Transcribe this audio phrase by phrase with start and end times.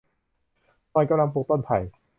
[0.91, 1.77] หล่อนกำลังปลูกต้นไผ่